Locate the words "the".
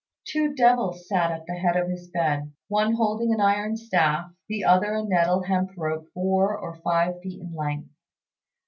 1.45-1.53, 4.49-4.63